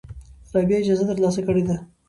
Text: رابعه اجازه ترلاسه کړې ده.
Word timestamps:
رابعه 0.53 0.79
اجازه 0.83 1.03
ترلاسه 1.09 1.41
کړې 1.47 1.63
ده. 1.69 1.75